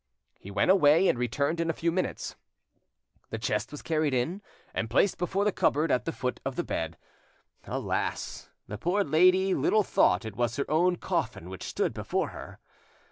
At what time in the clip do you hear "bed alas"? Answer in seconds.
6.63-8.49